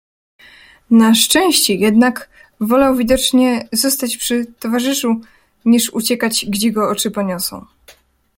[0.89, 5.21] Na szczęście jednak wolał widocznie zostać przy towarzyszu,
[5.65, 7.65] niż uciekać, gdzie go oczy poniosą.